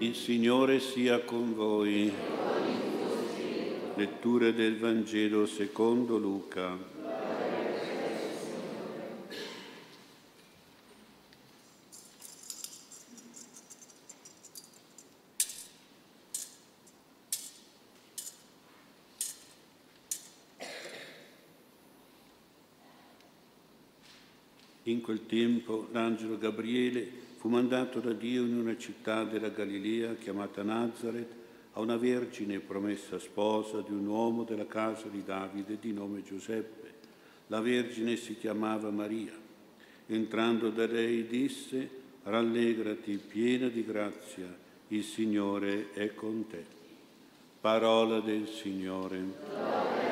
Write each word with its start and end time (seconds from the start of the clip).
Il 0.00 0.14
Signore 0.14 0.78
sia 0.78 1.18
con 1.24 1.56
voi. 1.56 2.12
Lettura 3.96 4.52
del 4.52 4.78
Vangelo 4.78 5.44
secondo 5.44 6.18
Luca. 6.18 6.78
In 24.84 25.00
quel 25.00 25.26
tempo 25.26 25.88
l'angelo 25.90 26.38
Gabriele 26.38 27.27
fu 27.38 27.48
mandato 27.48 28.00
da 28.00 28.12
Dio 28.12 28.42
in 28.42 28.58
una 28.58 28.76
città 28.76 29.22
della 29.22 29.50
Galilea 29.50 30.16
chiamata 30.16 30.64
Nazareth 30.64 31.32
a 31.74 31.80
una 31.80 31.96
vergine 31.96 32.58
promessa 32.58 33.20
sposa 33.20 33.80
di 33.80 33.92
un 33.92 34.06
uomo 34.06 34.42
della 34.42 34.66
casa 34.66 35.06
di 35.06 35.22
Davide 35.24 35.78
di 35.80 35.92
nome 35.92 36.24
Giuseppe. 36.24 36.94
La 37.46 37.60
vergine 37.60 38.16
si 38.16 38.36
chiamava 38.36 38.90
Maria. 38.90 39.32
Entrando 40.08 40.70
da 40.70 40.86
lei 40.86 41.28
disse, 41.28 41.88
rallegrati 42.24 43.20
piena 43.24 43.68
di 43.68 43.84
grazia, 43.84 44.52
il 44.88 45.04
Signore 45.04 45.92
è 45.92 46.12
con 46.14 46.44
te. 46.48 46.64
Parola 47.60 48.18
del 48.18 48.48
Signore. 48.48 50.07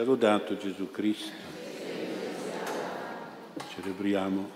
Sia 0.00 0.08
lodato 0.08 0.56
Gesù 0.56 0.90
Cristo. 0.90 1.30
Celebriamo 3.68 4.48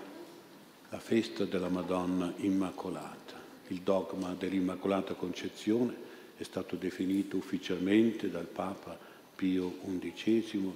la 0.89 0.97
festa 0.97 1.45
della 1.45 1.69
Madonna 1.69 2.33
Immacolata. 2.37 3.39
Il 3.67 3.81
dogma 3.81 4.33
dell'Immacolata 4.33 5.13
Concezione 5.13 5.95
è 6.35 6.41
stato 6.41 6.77
definito 6.77 7.37
ufficialmente 7.37 8.31
dal 8.31 8.47
Papa 8.47 8.97
Pio 9.35 9.71
XI 9.99 10.73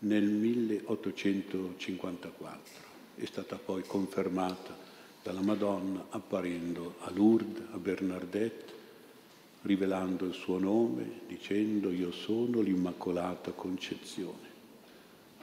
nel 0.00 0.24
1854. 0.24 2.74
È 3.14 3.24
stata 3.24 3.56
poi 3.56 3.82
confermata 3.86 4.76
dalla 5.22 5.40
Madonna 5.40 6.04
apparendo 6.10 6.96
a 6.98 7.10
Lourdes, 7.12 7.62
a 7.72 7.78
Bernardette, 7.78 8.79
rivelando 9.62 10.24
il 10.24 10.32
suo 10.32 10.58
nome, 10.58 11.20
dicendo 11.26 11.90
io 11.90 12.12
sono 12.12 12.60
l'Immacolata 12.60 13.50
Concezione, 13.52 14.48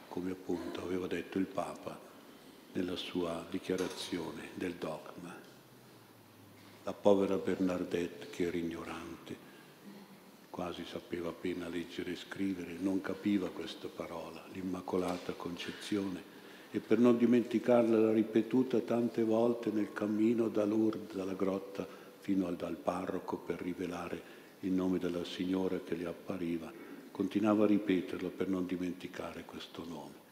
come 0.08 0.32
appunto 0.32 0.82
aveva 0.82 1.08
detto 1.08 1.38
il 1.38 1.46
Papa 1.46 2.00
nella 2.74 2.96
sua 2.96 3.46
dichiarazione 3.50 4.50
del 4.56 4.74
dogma. 4.74 5.36
La 6.84 6.94
povera 6.94 7.36
Bernardette, 7.36 8.30
che 8.30 8.48
era 8.48 8.58
ignorante, 8.58 9.46
quasi 10.50 10.86
sapeva 10.90 11.30
appena 11.30 11.68
leggere 11.68 12.14
e 12.14 12.16
scrivere, 12.16 12.78
non 12.80 13.02
capiva 13.02 13.50
questa 13.50 13.88
parola, 13.88 14.44
l'Immacolata 14.54 15.34
Concezione, 15.34 16.36
e 16.72 16.80
per 16.80 16.98
non 16.98 17.18
dimenticarla 17.18 17.98
l'ha 17.98 18.14
ripetuta 18.14 18.80
tante 18.80 19.24
volte 19.24 19.70
nel 19.70 19.94
cammino 19.94 20.48
da 20.48 20.66
Lourdes, 20.66 21.16
dalla 21.16 21.34
grotta 21.34 21.97
fino 22.28 22.46
al, 22.48 22.58
dal 22.58 22.76
parroco 22.76 23.38
per 23.38 23.62
rivelare 23.62 24.22
il 24.62 24.74
nome 24.74 25.00
della 25.00 25.24
Signora 25.24 25.80
che 25.80 25.96
le 25.96 26.08
appariva, 26.08 26.70
continuava 27.10 27.64
a 27.64 27.68
ripeterlo 27.68 28.28
per 28.32 28.50
non 28.50 28.66
dimenticare 28.66 29.46
questo 29.46 29.86
nome. 29.88 30.26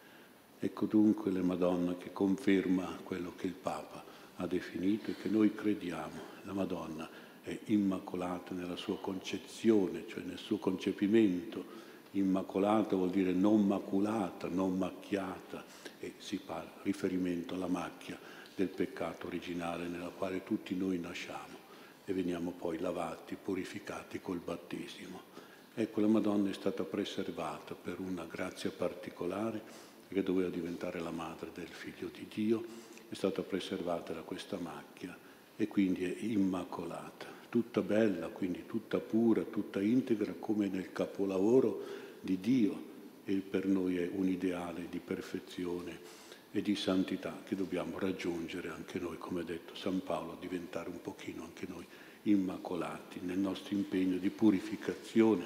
Ecco 0.60 0.88
dunque 0.88 1.32
la 1.32 1.42
Madonna 1.42 1.96
che 1.96 2.12
conferma 2.12 3.00
quello 3.02 3.32
che 3.38 3.48
il 3.48 3.54
Papa 3.54 4.04
ha 4.36 4.46
definito 4.46 5.12
e 5.12 5.16
che 5.16 5.30
noi 5.30 5.56
crediamo. 5.56 6.20
La 6.44 6.52
Madonna 6.52 7.08
è 7.42 7.58
immacolata 7.68 8.54
nella 8.54 8.76
sua 8.76 8.98
concezione, 9.00 10.04
cioè 10.10 10.22
nel 10.24 10.38
suo 10.38 10.58
concepimento. 10.58 11.64
Immacolata 12.12 12.98
vuol 12.98 13.10
dire 13.10 13.32
non 13.32 13.66
maculata, 13.66 14.50
non 14.50 14.78
macchiata 14.78 15.64
e 16.02 16.16
si 16.18 16.42
fa 16.44 16.70
riferimento 16.82 17.54
alla 17.54 17.68
macchia 17.68 18.20
del 18.54 18.68
peccato 18.68 19.28
originale 19.28 19.88
nella 19.88 20.10
quale 20.10 20.44
tutti 20.44 20.76
noi 20.76 21.00
nasciamo 21.00 21.64
e 22.06 22.14
veniamo 22.14 22.52
poi 22.52 22.78
lavati, 22.80 23.36
purificati 23.36 24.22
col 24.22 24.40
battesimo. 24.40 25.34
Ecco, 25.74 26.00
la 26.00 26.08
Madonna 26.08 26.50
è 26.50 26.54
stata 26.54 26.84
preservata 26.84 27.76
per 27.76 28.00
una 28.00 28.26
grazia 28.26 28.72
particolare 28.72 29.62
che 30.08 30.24
doveva 30.24 30.50
diventare 30.50 31.00
la 31.00 31.12
madre 31.12 31.50
del 31.54 31.68
figlio 31.68 32.10
di 32.14 32.28
Dio, 32.34 32.64
è 33.10 33.14
stata 33.14 33.42
preservata 33.42 34.14
da 34.14 34.22
questa 34.22 34.58
macchia 34.58 35.18
e 35.58 35.68
quindi 35.68 36.06
è 36.06 36.16
immacolata, 36.20 37.28
tutta 37.50 37.82
bella, 37.82 38.28
quindi 38.28 38.66
tutta 38.66 39.00
pura, 39.00 39.42
tutta 39.42 39.82
integra 39.82 40.34
come 40.40 40.68
nel 40.68 40.92
capolavoro 40.92 41.84
di 42.22 42.40
Dio 42.40 42.94
e 43.26 43.36
per 43.36 43.66
noi 43.66 43.98
è 43.98 44.10
un 44.14 44.30
ideale 44.30 44.88
di 44.90 45.00
perfezione 45.00 46.24
e 46.56 46.62
di 46.62 46.78
santità 46.78 47.42
che 47.44 47.54
dobbiamo 47.54 48.00
raggiungere 48.00 48.70
anche 48.70 48.98
noi, 48.98 49.18
come 49.18 49.42
ha 49.42 49.44
detto 49.44 49.76
San 49.76 50.02
Paolo, 50.02 50.38
diventare 50.40 50.88
un 50.88 51.02
pochino 51.02 51.44
anche 51.44 51.68
noi 51.68 51.86
immacolati 52.24 53.20
nel 53.24 53.38
nostro 53.38 53.76
impegno 53.76 54.18
di 54.18 54.30
purificazione 54.30 55.46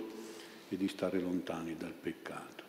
e 0.70 0.78
di 0.78 0.88
stare 0.88 1.20
lontani 1.20 1.76
dal 1.76 1.94
peccato. 2.00 2.64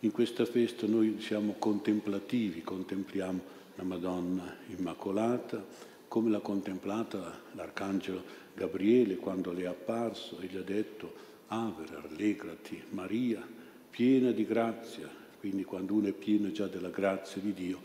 In 0.00 0.10
questa 0.10 0.44
festa 0.44 0.88
noi 0.88 1.20
siamo 1.20 1.54
contemplativi, 1.56 2.62
contempliamo 2.62 3.40
la 3.76 3.84
Madonna 3.84 4.56
Immacolata, 4.76 5.64
come 6.08 6.30
l'ha 6.30 6.40
contemplata 6.40 7.42
l'Arcangelo 7.52 8.24
Gabriele 8.54 9.18
quando 9.18 9.52
le 9.52 9.62
è 9.62 9.66
apparso 9.66 10.40
e 10.40 10.46
gli 10.46 10.56
ha 10.56 10.62
detto 10.62 11.14
Ave, 11.46 11.86
rallegrati 11.86 12.82
Maria, 12.90 13.46
piena 13.88 14.32
di 14.32 14.44
grazia, 14.44 15.22
quindi 15.44 15.64
quando 15.64 15.92
uno 15.92 16.08
è 16.08 16.12
pieno 16.12 16.50
già 16.52 16.68
della 16.68 16.88
grazia 16.88 17.38
di 17.38 17.52
Dio 17.52 17.78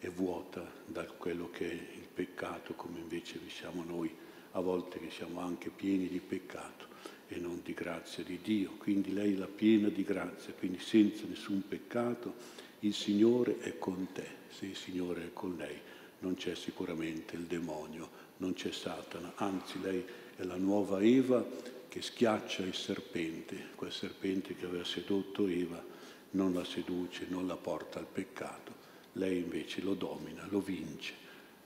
è 0.00 0.08
vuota 0.08 0.68
da 0.84 1.04
quello 1.04 1.48
che 1.48 1.70
è 1.70 1.72
il 1.72 2.08
peccato, 2.12 2.74
come 2.74 2.98
invece 2.98 3.38
siamo 3.46 3.84
noi, 3.84 4.12
a 4.50 4.60
volte 4.60 4.98
che 4.98 5.08
siamo 5.08 5.38
anche 5.38 5.70
pieni 5.70 6.08
di 6.08 6.18
peccato 6.18 6.86
e 7.28 7.36
non 7.36 7.60
di 7.62 7.74
grazia 7.74 8.24
di 8.24 8.40
Dio. 8.42 8.72
Quindi 8.76 9.12
lei 9.12 9.34
è 9.34 9.36
la 9.36 9.46
piena 9.46 9.88
di 9.88 10.02
grazia, 10.02 10.52
quindi 10.52 10.80
senza 10.80 11.26
nessun 11.28 11.62
peccato, 11.68 12.34
il 12.80 12.92
Signore 12.92 13.58
è 13.60 13.78
con 13.78 14.08
te. 14.12 14.26
Se 14.48 14.66
il 14.66 14.74
Signore 14.74 15.26
è 15.26 15.32
con 15.32 15.54
lei 15.56 15.78
non 16.18 16.34
c'è 16.34 16.56
sicuramente 16.56 17.36
il 17.36 17.42
demonio, 17.42 18.10
non 18.38 18.54
c'è 18.54 18.72
Satana, 18.72 19.34
anzi 19.36 19.80
lei 19.80 20.04
è 20.34 20.42
la 20.42 20.56
nuova 20.56 21.00
Eva 21.00 21.46
che 21.86 22.02
schiaccia 22.02 22.64
il 22.64 22.74
serpente, 22.74 23.68
quel 23.76 23.92
serpente 23.92 24.56
che 24.56 24.66
aveva 24.66 24.82
sedotto 24.82 25.46
Eva 25.46 25.98
non 26.32 26.52
la 26.52 26.64
seduce, 26.64 27.26
non 27.28 27.46
la 27.46 27.56
porta 27.56 27.98
al 27.98 28.06
peccato, 28.10 28.72
lei 29.14 29.38
invece 29.38 29.80
lo 29.80 29.94
domina, 29.94 30.46
lo 30.48 30.60
vince. 30.60 31.14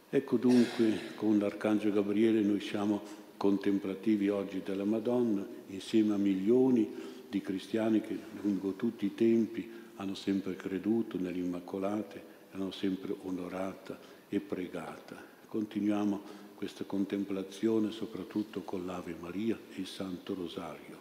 Ecco 0.09 0.37
dunque 0.37 1.13
con 1.17 1.39
l'Arcangelo 1.39 1.95
Gabriele 1.95 2.41
noi 2.41 2.61
siamo 2.61 3.03
contemplativi 3.37 4.29
oggi 4.29 4.63
della 4.65 4.85
Madonna 4.85 5.45
insieme 5.69 6.15
a 6.15 6.19
milioni 6.19 6.89
di 7.29 7.41
cristiani 7.41 8.01
che 8.01 8.17
lungo 8.41 8.75
tutti 8.75 9.07
i 9.07 9.15
tempi 9.15 9.69
hanno 9.97 10.15
sempre 10.15 10.55
creduto 10.55 11.19
nell'Immacolata, 11.19 12.21
l'hanno 12.53 12.71
sempre 12.71 13.15
onorata 13.23 13.99
e 14.29 14.41
pregata. 14.41 15.21
Continuiamo 15.49 16.43
questa 16.55 16.85
contemplazione 16.85 17.91
soprattutto 17.91 18.63
con 18.63 18.87
l'Ave 18.87 19.17
Maria 19.19 19.59
e 19.75 19.81
il 19.81 19.87
Santo 19.87 20.35
Rosario. 20.35 20.99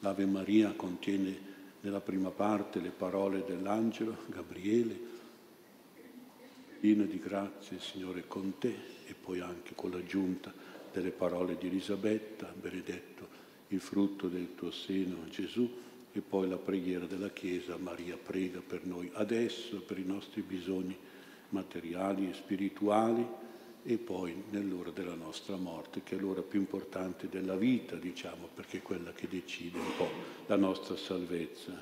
L'Ave 0.00 0.26
Maria 0.26 0.72
contiene 0.74 1.54
nella 1.80 2.00
prima 2.00 2.30
parte 2.30 2.80
le 2.80 2.90
parole 2.90 3.44
dell'angelo 3.44 4.16
Gabriele, 4.26 4.98
piena 6.80 7.04
di 7.04 7.18
grazia, 7.18 7.78
Signore, 7.78 8.26
con 8.26 8.58
te, 8.58 8.74
e 9.06 9.14
poi 9.14 9.40
anche 9.40 9.74
con 9.74 9.90
l'aggiunta 9.90 10.52
delle 10.92 11.10
parole 11.10 11.56
di 11.56 11.66
Elisabetta, 11.66 12.52
benedetto 12.58 13.44
il 13.68 13.80
frutto 13.80 14.28
del 14.28 14.54
tuo 14.54 14.70
seno, 14.70 15.28
Gesù, 15.28 15.68
e 16.12 16.20
poi 16.20 16.48
la 16.48 16.56
preghiera 16.56 17.06
della 17.06 17.30
Chiesa, 17.30 17.76
Maria 17.76 18.16
prega 18.16 18.60
per 18.66 18.86
noi 18.86 19.10
adesso, 19.14 19.82
per 19.82 19.98
i 19.98 20.04
nostri 20.04 20.42
bisogni 20.42 20.96
materiali 21.50 22.30
e 22.30 22.34
spirituali, 22.34 23.26
e 23.86 23.98
poi 23.98 24.34
nell'ora 24.50 24.90
della 24.90 25.14
nostra 25.14 25.54
morte, 25.54 26.02
che 26.02 26.16
è 26.16 26.18
l'ora 26.18 26.42
più 26.42 26.58
importante 26.58 27.28
della 27.28 27.54
vita, 27.54 27.94
diciamo, 27.94 28.48
perché 28.52 28.78
è 28.78 28.82
quella 28.82 29.12
che 29.12 29.28
decide 29.28 29.78
un 29.78 29.96
po' 29.96 30.08
la 30.46 30.56
nostra 30.56 30.96
salvezza 30.96 31.72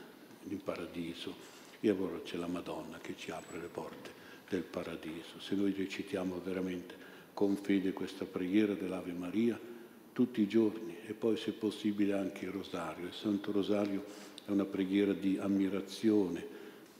in 0.49 0.63
paradiso. 0.63 1.35
E 1.81 1.89
allora 1.89 2.21
c'è 2.21 2.37
la 2.37 2.47
Madonna 2.47 2.99
che 2.99 3.15
ci 3.17 3.31
apre 3.31 3.59
le 3.59 3.69
porte 3.69 4.11
del 4.51 4.63
paradiso. 4.63 5.41
Se 5.41 5.55
noi 5.55 5.73
recitiamo 5.73 6.41
veramente 6.45 6.95
con 7.33 7.57
fede 7.57 7.95
questa 7.95 8.27
preghiera 8.27 8.75
dell'Ave 8.75 9.13
Maria, 9.13 9.59
tutti 10.13 10.43
i 10.43 10.47
giorni 10.47 10.97
e 11.07 11.15
poi 11.15 11.39
se 11.39 11.53
possibile 11.53 12.13
anche 12.13 12.45
il 12.45 12.51
rosario. 12.51 13.07
Il 13.07 13.15
Santo 13.15 13.51
Rosario 13.51 14.05
è 14.45 14.51
una 14.51 14.67
preghiera 14.67 15.15
di 15.15 15.39
ammirazione, 15.39 16.47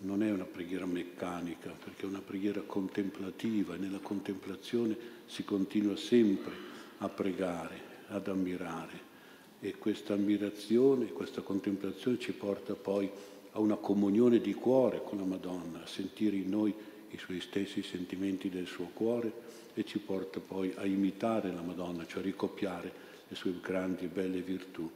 non 0.05 0.23
è 0.23 0.31
una 0.31 0.45
preghiera 0.45 0.87
meccanica, 0.87 1.71
perché 1.71 2.03
è 2.03 2.09
una 2.09 2.21
preghiera 2.21 2.61
contemplativa 2.61 3.75
e 3.75 3.79
nella 3.79 3.99
contemplazione 3.99 4.97
si 5.27 5.45
continua 5.45 5.97
sempre 5.97 6.53
a 6.99 7.09
pregare, 7.09 7.93
ad 8.09 8.29
ammirare. 8.29 9.13
E 9.61 9.77
questa 9.77 10.13
ammirazione, 10.13 11.07
questa 11.07 11.41
contemplazione 11.41 12.19
ci 12.19 12.33
porta 12.33 12.75
poi 12.75 13.11
a 13.53 13.61
una 13.61 13.77
comunione 13.77 14.41
di 14.41 14.53
cuore 14.53 15.03
con 15.03 15.19
la 15.19 15.25
Madonna, 15.25 15.83
a 15.83 15.87
sentire 15.87 16.37
in 16.37 16.51
noi 16.51 16.75
i 17.11 17.17
suoi 17.17 17.41
stessi 17.41 17.83
sentimenti 17.83 18.51
del 18.51 18.67
suo 18.67 18.91
cuore 18.93 19.33
e 19.73 19.85
ci 19.85 19.99
porta 19.99 20.39
poi 20.41 20.73
a 20.77 20.85
imitare 20.85 21.53
la 21.53 21.63
Madonna, 21.63 22.07
cioè 22.07 22.21
a 22.21 22.25
ricopiare 22.25 22.93
le 23.27 23.35
sue 23.37 23.55
grandi 23.63 24.05
e 24.05 24.09
belle 24.09 24.43
virtù 24.43 24.91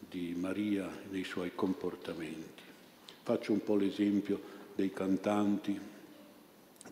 di 0.00 0.34
Maria 0.36 0.90
nei 1.10 1.24
suoi 1.24 1.52
comportamenti. 1.54 2.67
Faccio 3.28 3.52
un 3.52 3.62
po' 3.62 3.76
l'esempio 3.76 4.40
dei 4.74 4.90
cantanti 4.90 5.78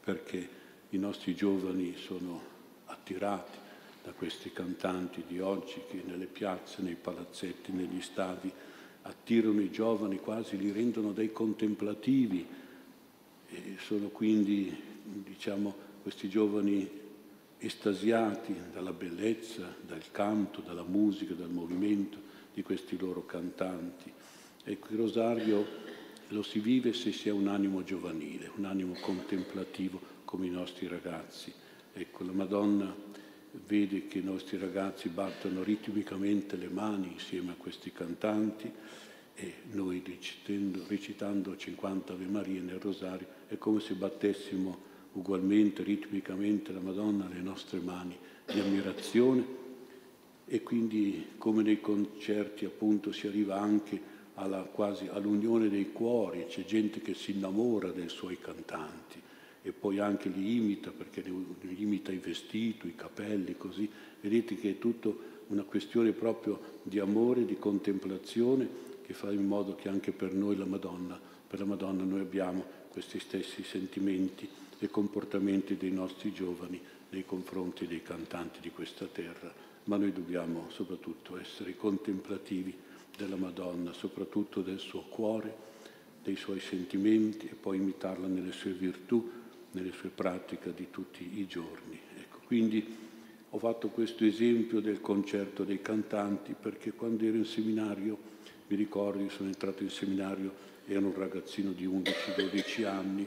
perché 0.04 0.48
i 0.90 0.98
nostri 0.98 1.34
giovani 1.34 1.94
sono 1.96 2.38
attirati 2.84 3.56
da 4.04 4.10
questi 4.10 4.52
cantanti 4.52 5.24
di 5.26 5.40
oggi 5.40 5.80
che 5.88 6.02
nelle 6.04 6.26
piazze, 6.26 6.82
nei 6.82 6.94
palazzetti, 6.94 7.72
negli 7.72 8.02
stadi 8.02 8.52
attirano 9.00 9.62
i 9.62 9.70
giovani 9.70 10.18
quasi, 10.18 10.58
li 10.58 10.72
rendono 10.72 11.12
dei 11.12 11.32
contemplativi 11.32 12.46
e 13.48 13.76
sono 13.78 14.08
quindi, 14.08 14.78
diciamo, 15.24 15.74
questi 16.02 16.28
giovani 16.28 16.86
estasiati 17.56 18.54
dalla 18.74 18.92
bellezza, 18.92 19.74
dal 19.80 20.10
canto, 20.10 20.60
dalla 20.60 20.84
musica, 20.84 21.32
dal 21.32 21.48
movimento 21.48 22.18
di 22.52 22.60
questi 22.62 22.98
loro 22.98 23.24
cantanti. 23.24 24.12
Ecco, 24.64 24.88
il 24.90 24.98
rosario 24.98 25.95
lo 26.28 26.43
si 26.43 26.58
vive 26.58 26.93
se 26.93 27.12
si 27.12 27.28
ha 27.28 27.34
un 27.34 27.49
animo 27.49 27.84
giovanile, 27.84 28.50
un 28.56 28.64
animo 28.64 28.94
contemplativo 29.00 30.00
come 30.25 30.46
i 30.46 30.50
nostri 30.50 30.88
ragazzi. 30.88 31.52
Ecco, 31.93 32.25
la 32.25 32.32
Madonna 32.32 32.94
vede 33.67 34.06
che 34.06 34.19
i 34.19 34.23
nostri 34.23 34.58
ragazzi 34.58 35.08
battono 35.08 35.62
ritmicamente 35.62 36.56
le 36.56 36.69
mani 36.69 37.12
insieme 37.12 37.52
a 37.52 37.56
questi 37.56 37.93
cantanti 37.93 38.70
e 39.34 39.55
noi 39.73 40.02
recitando, 40.05 40.84
recitando 40.88 41.56
50 41.56 42.12
Ave 42.12 42.26
Maria 42.26 42.61
nel 42.61 42.81
rosario 42.81 43.26
è 43.49 43.56
come 43.58 43.81
se 43.81 43.94
battessimo 43.94 44.94
ugualmente, 45.12 45.82
ritmicamente 45.82 46.72
la 46.72 46.81
Madonna 46.81 47.26
alle 47.26 47.40
nostre 47.40 47.79
mani 47.81 48.17
di 48.44 48.61
ammirazione 48.61 49.64
e 50.46 50.62
quindi 50.62 51.26
come 51.38 51.62
nei 51.62 51.81
concerti 51.81 52.64
appunto 52.64 53.12
si 53.12 53.26
arriva 53.26 53.58
anche 53.58 54.14
alla, 54.36 54.62
quasi 54.62 55.08
all'unione 55.10 55.68
dei 55.68 55.92
cuori, 55.92 56.46
c'è 56.46 56.64
gente 56.64 57.00
che 57.00 57.14
si 57.14 57.32
innamora 57.32 57.90
dei 57.90 58.08
suoi 58.08 58.38
cantanti 58.38 59.20
e 59.62 59.72
poi 59.72 59.98
anche 59.98 60.28
li 60.28 60.56
imita 60.56 60.90
perché 60.90 61.22
li 61.22 61.82
imita 61.82 62.12
i 62.12 62.18
vestiti, 62.18 62.88
i 62.88 62.94
capelli, 62.94 63.56
così. 63.56 63.90
Vedete 64.20 64.56
che 64.56 64.70
è 64.70 64.78
tutto 64.78 65.34
una 65.48 65.64
questione 65.64 66.12
proprio 66.12 66.78
di 66.82 66.98
amore, 66.98 67.44
di 67.44 67.58
contemplazione 67.58 68.84
che 69.04 69.12
fa 69.12 69.32
in 69.32 69.46
modo 69.46 69.74
che 69.74 69.88
anche 69.88 70.12
per 70.12 70.32
noi 70.32 70.56
la 70.56 70.66
Madonna, 70.66 71.18
per 71.46 71.58
la 71.60 71.64
Madonna 71.64 72.04
noi 72.04 72.20
abbiamo 72.20 72.64
questi 72.90 73.18
stessi 73.18 73.62
sentimenti 73.62 74.48
e 74.78 74.88
comportamenti 74.88 75.76
dei 75.76 75.90
nostri 75.90 76.32
giovani 76.32 76.80
nei 77.10 77.24
confronti 77.24 77.86
dei 77.86 78.02
cantanti 78.02 78.60
di 78.60 78.70
questa 78.70 79.06
terra, 79.06 79.52
ma 79.84 79.96
noi 79.96 80.12
dobbiamo 80.12 80.66
soprattutto 80.70 81.38
essere 81.38 81.76
contemplativi 81.76 82.74
della 83.16 83.36
Madonna, 83.36 83.92
soprattutto 83.92 84.60
del 84.62 84.78
suo 84.78 85.02
cuore, 85.02 85.64
dei 86.22 86.36
suoi 86.36 86.60
sentimenti 86.60 87.46
e 87.46 87.54
poi 87.54 87.78
imitarla 87.78 88.26
nelle 88.26 88.52
sue 88.52 88.72
virtù, 88.72 89.30
nelle 89.72 89.92
sue 89.92 90.10
pratiche 90.10 90.74
di 90.74 90.88
tutti 90.90 91.38
i 91.38 91.46
giorni. 91.46 91.98
Ecco, 92.18 92.40
quindi 92.46 92.84
ho 93.50 93.58
fatto 93.58 93.88
questo 93.88 94.24
esempio 94.24 94.80
del 94.80 95.00
concerto 95.00 95.64
dei 95.64 95.80
cantanti 95.80 96.54
perché 96.58 96.92
quando 96.92 97.24
ero 97.24 97.36
in 97.36 97.44
seminario, 97.44 98.18
mi 98.66 98.76
ricordo, 98.76 99.28
sono 99.28 99.48
entrato 99.48 99.82
in 99.82 99.90
seminario, 99.90 100.52
ero 100.86 101.06
un 101.06 101.14
ragazzino 101.14 101.72
di 101.72 101.86
11-12 101.86 102.84
anni, 102.84 103.26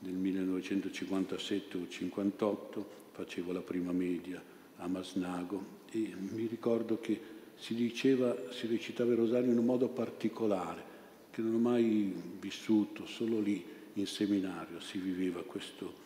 nel 0.00 0.12
1957 0.12 1.78
o 1.78 1.88
58 1.88 3.02
facevo 3.12 3.52
la 3.52 3.60
prima 3.60 3.92
media 3.92 4.42
a 4.76 4.86
Masnago 4.86 5.82
e 5.90 6.12
mi 6.18 6.46
ricordo 6.46 6.98
che 7.00 7.33
si 7.56 7.74
diceva, 7.74 8.34
si 8.50 8.66
recitava 8.66 9.12
il 9.12 9.18
rosario 9.18 9.50
in 9.50 9.58
un 9.58 9.64
modo 9.64 9.88
particolare 9.88 10.92
che 11.30 11.40
non 11.42 11.54
ho 11.54 11.58
mai 11.58 12.14
vissuto, 12.38 13.06
solo 13.06 13.40
lì 13.40 13.64
in 13.94 14.06
seminario 14.06 14.80
si 14.80 14.98
viveva 14.98 15.42
questo 15.42 16.02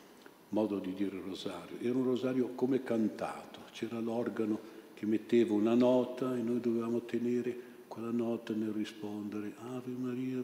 modo 0.50 0.78
di 0.78 0.94
dire 0.94 1.16
il 1.16 1.22
rosario. 1.22 1.78
Era 1.80 1.96
un 1.96 2.04
rosario 2.04 2.48
come 2.54 2.82
cantato, 2.82 3.60
c'era 3.72 3.98
l'organo 4.00 4.76
che 4.94 5.06
metteva 5.06 5.54
una 5.54 5.74
nota 5.74 6.36
e 6.36 6.40
noi 6.40 6.60
dovevamo 6.60 7.02
tenere 7.02 7.66
quella 7.86 8.10
nota 8.10 8.52
nel 8.52 8.70
rispondere 8.70 9.54
Ave 9.74 9.92
Maria, 9.96 10.42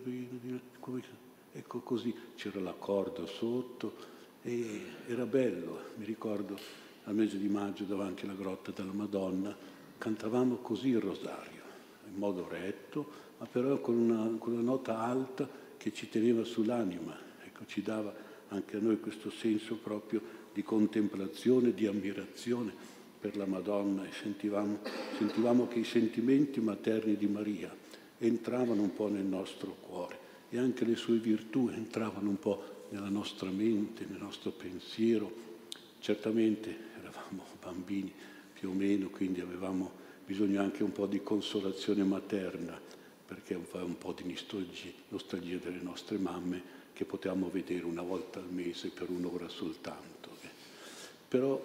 Ecco 1.56 1.80
così 1.80 2.12
c'era 2.34 2.58
l'accordo 2.60 3.26
sotto 3.26 3.94
e 4.42 4.80
era 5.06 5.24
bello, 5.24 5.92
mi 5.96 6.04
ricordo 6.04 6.58
al 7.04 7.14
mese 7.14 7.38
di 7.38 7.48
maggio 7.48 7.84
davanti 7.84 8.24
alla 8.24 8.34
grotta 8.34 8.72
della 8.72 8.92
Madonna, 8.92 9.56
cantavamo 10.04 10.56
così 10.56 10.88
il 10.88 11.00
rosario, 11.00 11.62
in 12.06 12.18
modo 12.18 12.46
retto, 12.46 13.10
ma 13.38 13.46
però 13.46 13.80
con 13.80 13.96
una, 13.96 14.36
con 14.36 14.52
una 14.52 14.60
nota 14.60 14.98
alta 14.98 15.48
che 15.78 15.94
ci 15.94 16.10
teneva 16.10 16.44
sull'anima, 16.44 17.16
ecco, 17.42 17.64
ci 17.64 17.80
dava 17.80 18.14
anche 18.48 18.76
a 18.76 18.80
noi 18.80 19.00
questo 19.00 19.30
senso 19.30 19.76
proprio 19.76 20.20
di 20.52 20.62
contemplazione, 20.62 21.72
di 21.72 21.86
ammirazione 21.86 22.70
per 23.18 23.34
la 23.38 23.46
Madonna 23.46 24.04
e 24.04 24.12
sentivamo, 24.12 24.80
sentivamo 25.16 25.68
che 25.68 25.78
i 25.78 25.84
sentimenti 25.84 26.60
materni 26.60 27.16
di 27.16 27.26
Maria 27.26 27.74
entravano 28.18 28.82
un 28.82 28.92
po' 28.92 29.08
nel 29.08 29.24
nostro 29.24 29.74
cuore 29.80 30.18
e 30.50 30.58
anche 30.58 30.84
le 30.84 30.96
sue 30.96 31.16
virtù 31.16 31.70
entravano 31.72 32.28
un 32.28 32.38
po' 32.38 32.62
nella 32.90 33.08
nostra 33.08 33.48
mente, 33.48 34.04
nel 34.06 34.20
nostro 34.20 34.50
pensiero. 34.50 35.32
Certamente 35.98 36.76
eravamo 37.00 37.46
bambini 37.58 38.12
più 38.64 38.72
o 38.72 38.76
meno, 38.76 39.10
quindi 39.10 39.42
avevamo 39.42 39.90
bisogno 40.24 40.58
anche 40.62 40.82
un 40.82 40.90
po' 40.90 41.04
di 41.04 41.22
consolazione 41.22 42.02
materna, 42.02 42.80
perché 43.26 43.56
fa 43.56 43.84
un 43.84 43.98
po' 43.98 44.14
di 44.14 44.26
nostalgia, 44.26 44.88
nostalgia 45.08 45.58
delle 45.58 45.82
nostre 45.82 46.16
mamme 46.16 46.62
che 46.94 47.04
potevamo 47.04 47.50
vedere 47.50 47.84
una 47.84 48.00
volta 48.00 48.38
al 48.38 48.50
mese 48.50 48.88
per 48.88 49.10
un'ora 49.10 49.50
soltanto. 49.50 50.30
Però 51.28 51.62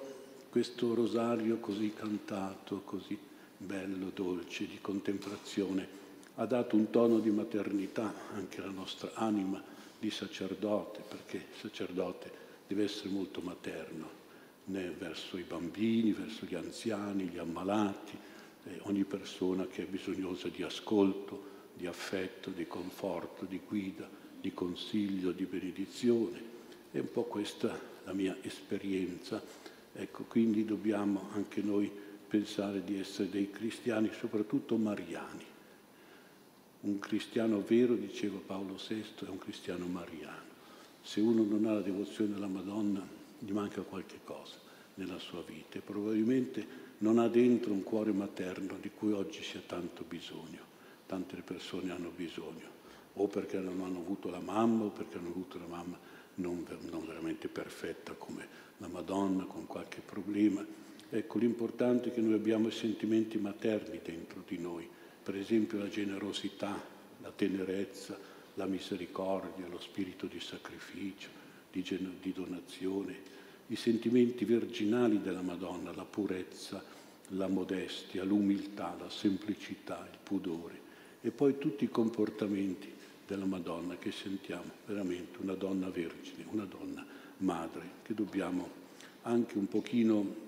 questo 0.49 0.93
rosario 0.93 1.59
così 1.59 1.93
cantato, 1.93 2.81
così 2.83 3.17
bello, 3.55 4.11
dolce, 4.13 4.67
di 4.67 4.79
contemplazione, 4.81 5.87
ha 6.35 6.45
dato 6.45 6.75
un 6.75 6.89
tono 6.89 7.19
di 7.19 7.29
maternità 7.29 8.13
anche 8.33 8.59
alla 8.59 8.71
nostra 8.71 9.11
anima 9.13 9.63
di 9.97 10.11
sacerdote, 10.11 11.01
perché 11.07 11.37
il 11.37 11.57
sacerdote 11.57 12.29
deve 12.67 12.83
essere 12.83 13.07
molto 13.07 13.39
materno 13.39 14.18
né 14.69 14.89
verso 14.97 15.37
i 15.37 15.43
bambini, 15.43 16.11
verso 16.11 16.45
gli 16.45 16.55
anziani, 16.55 17.25
gli 17.25 17.37
ammalati, 17.37 18.17
eh, 18.65 18.79
ogni 18.83 19.03
persona 19.03 19.67
che 19.67 19.83
è 19.83 19.85
bisognosa 19.85 20.47
di 20.47 20.63
ascolto, 20.63 21.57
di 21.73 21.85
affetto, 21.85 22.49
di 22.49 22.67
conforto, 22.67 23.45
di 23.45 23.61
guida, 23.65 24.09
di 24.39 24.53
consiglio, 24.53 25.31
di 25.31 25.45
benedizione. 25.45 26.41
È 26.91 26.99
un 26.99 27.11
po' 27.11 27.23
questa 27.23 27.79
la 28.03 28.13
mia 28.13 28.35
esperienza. 28.41 29.41
Ecco, 29.93 30.23
quindi 30.23 30.65
dobbiamo 30.65 31.29
anche 31.33 31.61
noi 31.61 31.91
pensare 32.27 32.83
di 32.83 32.99
essere 32.99 33.29
dei 33.29 33.49
cristiani, 33.49 34.09
soprattutto 34.17 34.77
mariani 34.77 35.57
un 36.81 36.99
cristiano 36.99 37.61
vero, 37.61 37.93
diceva 37.95 38.39
Paolo 38.45 38.77
VI, 38.87 39.03
è 39.25 39.29
un 39.29 39.37
cristiano 39.37 39.85
mariano. 39.85 40.47
Se 41.01 41.19
uno 41.19 41.43
non 41.43 41.65
ha 41.65 41.73
la 41.73 41.81
devozione 41.81 42.35
alla 42.35 42.47
Madonna, 42.47 43.05
gli 43.39 43.51
manca 43.51 43.81
qualche 43.81 44.19
cosa 44.23 44.57
nella 44.95 45.19
sua 45.19 45.41
vita 45.41 45.77
e 45.77 45.81
probabilmente 45.81 46.87
non 46.99 47.17
ha 47.19 47.27
dentro 47.27 47.71
un 47.71 47.83
cuore 47.83 48.11
materno 48.11 48.77
di 48.79 48.91
cui 48.91 49.11
oggi 49.11 49.41
si 49.43 49.57
ha 49.57 49.61
tanto 49.65 50.03
bisogno. 50.07 50.67
Tante 51.05 51.37
persone 51.37 51.91
hanno 51.91 52.11
bisogno, 52.15 52.67
o 53.13 53.27
perché 53.27 53.57
non 53.57 53.81
hanno 53.81 53.99
avuto 53.99 54.29
la 54.29 54.39
mamma, 54.39 54.85
o 54.85 54.89
perché 54.89 55.17
hanno 55.17 55.29
avuto 55.29 55.57
la 55.57 55.65
mamma 55.65 55.97
non, 56.35 56.65
non 56.89 57.05
veramente 57.07 57.47
perfetta 57.47 58.13
come 58.13 58.47
la 58.77 58.87
Madonna, 58.87 59.45
con 59.45 59.65
qualche 59.65 60.01
problema. 60.01 60.63
Ecco, 61.09 61.39
l'importante 61.39 62.09
è 62.09 62.13
che 62.13 62.21
noi 62.21 62.33
abbiamo 62.33 62.67
i 62.67 62.71
sentimenti 62.71 63.39
materni 63.39 63.99
dentro 64.03 64.43
di 64.47 64.59
noi 64.59 64.87
per 65.29 65.37
esempio 65.37 65.77
la 65.77 65.89
generosità, 65.89 66.81
la 67.21 67.29
tenerezza, 67.29 68.17
la 68.55 68.65
misericordia, 68.65 69.67
lo 69.67 69.79
spirito 69.79 70.25
di 70.25 70.39
sacrificio, 70.39 71.29
di, 71.71 71.83
di 72.21 72.33
donazione, 72.33 73.37
i 73.67 73.75
sentimenti 73.75 74.45
virginali 74.45 75.21
della 75.21 75.41
Madonna, 75.41 75.93
la 75.93 76.05
purezza, 76.05 76.83
la 77.29 77.47
modestia, 77.47 78.23
l'umiltà, 78.23 78.95
la 78.99 79.09
semplicità, 79.09 80.07
il 80.11 80.17
pudore 80.21 80.87
e 81.21 81.31
poi 81.31 81.57
tutti 81.57 81.83
i 81.83 81.89
comportamenti 81.89 82.91
della 83.27 83.45
Madonna 83.45 83.97
che 83.97 84.11
sentiamo 84.11 84.71
veramente 84.85 85.37
una 85.41 85.53
donna 85.53 85.89
vergine, 85.89 86.45
una 86.49 86.65
donna 86.65 87.05
madre, 87.37 87.97
che 88.01 88.13
dobbiamo 88.13 88.67
anche 89.23 89.57
un 89.57 89.67
pochino 89.67 90.47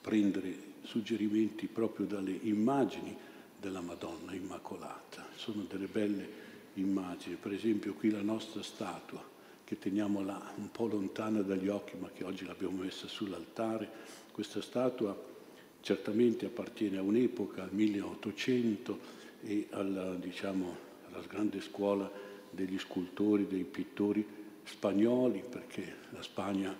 prendere 0.00 0.72
suggerimenti 0.82 1.66
proprio 1.66 2.06
dalle 2.06 2.36
immagini 2.42 3.16
della 3.60 3.80
Madonna 3.80 4.34
Immacolata. 4.34 5.26
Sono 5.36 5.62
delle 5.68 5.86
belle 5.86 6.42
immagini, 6.74 7.36
per 7.36 7.52
esempio 7.52 7.94
qui 7.94 8.10
la 8.10 8.22
nostra 8.22 8.62
statua 8.62 9.33
che 9.64 9.78
teniamo 9.78 10.22
là 10.22 10.52
un 10.56 10.70
po' 10.70 10.86
lontana 10.86 11.40
dagli 11.40 11.68
occhi 11.68 11.96
ma 11.98 12.10
che 12.10 12.24
oggi 12.24 12.44
l'abbiamo 12.44 12.82
messa 12.82 13.08
sull'altare, 13.08 13.88
questa 14.30 14.60
statua 14.60 15.32
certamente 15.80 16.46
appartiene 16.46 16.98
a 16.98 17.02
un'epoca, 17.02 17.62
al 17.62 17.72
1800 17.72 18.98
e 19.42 19.66
alla, 19.70 20.14
diciamo, 20.14 20.76
alla 21.10 21.22
grande 21.28 21.60
scuola 21.60 22.10
degli 22.50 22.78
scultori, 22.78 23.46
dei 23.46 23.64
pittori 23.64 24.26
spagnoli, 24.64 25.44
perché 25.48 25.96
la 26.10 26.22
Spagna, 26.22 26.74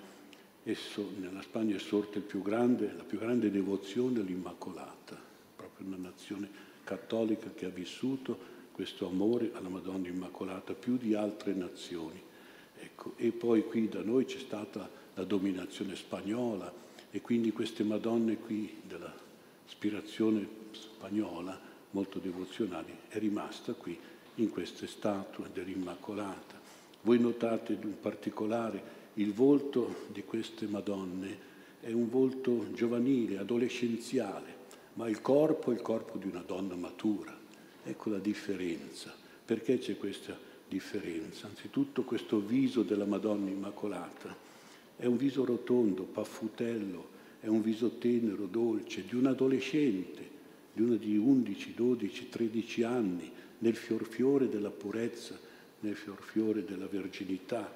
esso, 0.62 1.10
nella 1.18 1.42
Spagna 1.42 1.76
è 1.76 1.78
sorta 1.78 2.18
più 2.20 2.40
grande, 2.40 2.94
la 2.96 3.02
più 3.02 3.18
grande 3.18 3.50
devozione 3.50 4.20
all'Immacolata, 4.20 5.20
proprio 5.54 5.86
una 5.86 5.98
nazione 5.98 6.48
cattolica 6.82 7.50
che 7.54 7.66
ha 7.66 7.70
vissuto 7.70 8.52
questo 8.72 9.06
amore 9.06 9.50
alla 9.52 9.68
Madonna 9.68 10.08
Immacolata 10.08 10.72
più 10.72 10.96
di 10.96 11.14
altre 11.14 11.52
nazioni. 11.52 12.20
Ecco, 12.94 13.14
e 13.16 13.32
poi 13.32 13.64
qui 13.64 13.88
da 13.88 14.02
noi 14.02 14.24
c'è 14.24 14.38
stata 14.38 14.88
la 15.14 15.24
dominazione 15.24 15.96
spagnola 15.96 16.72
e 17.10 17.20
quindi 17.20 17.50
queste 17.50 17.82
Madonne 17.82 18.36
qui 18.38 18.82
dell'ispirazione 18.86 20.46
spagnola, 20.70 21.58
molto 21.90 22.20
devozionali, 22.20 22.96
è 23.08 23.18
rimasta 23.18 23.72
qui 23.72 23.98
in 24.36 24.48
queste 24.50 24.86
statue 24.86 25.50
dell'Immacolata. 25.52 26.60
Voi 27.02 27.18
notate 27.18 27.72
in 27.72 27.98
particolare 28.00 29.02
il 29.14 29.32
volto 29.32 30.06
di 30.12 30.22
queste 30.22 30.66
Madonne 30.66 31.52
è 31.80 31.90
un 31.90 32.08
volto 32.08 32.72
giovanile, 32.74 33.38
adolescenziale, 33.38 34.62
ma 34.94 35.08
il 35.08 35.20
corpo 35.20 35.72
è 35.72 35.74
il 35.74 35.82
corpo 35.82 36.16
di 36.16 36.28
una 36.28 36.42
donna 36.46 36.76
matura. 36.76 37.36
Ecco 37.82 38.10
la 38.10 38.18
differenza. 38.18 39.12
Perché 39.44 39.78
c'è 39.78 39.96
questa 39.98 40.38
differenza? 40.68 41.46
Anzitutto 41.46 42.02
questo 42.02 42.38
viso 42.40 42.82
della 42.82 43.04
Madonna 43.04 43.50
Immacolata 43.50 44.34
è 44.96 45.06
un 45.06 45.16
viso 45.16 45.44
rotondo, 45.44 46.04
paffutello, 46.04 47.12
è 47.40 47.46
un 47.48 47.62
viso 47.62 47.98
tenero, 47.98 48.46
dolce, 48.46 49.04
di 49.04 49.16
un 49.16 49.26
adolescente, 49.26 50.30
di 50.72 50.82
una 50.82 50.96
di 50.96 51.16
11, 51.16 51.74
12, 51.74 52.28
13 52.28 52.82
anni, 52.84 53.30
nel 53.58 53.76
fiorfiore 53.76 54.48
della 54.48 54.70
purezza, 54.70 55.38
nel 55.80 55.96
fiorfiore 55.96 56.64
della 56.64 56.86
verginità. 56.86 57.70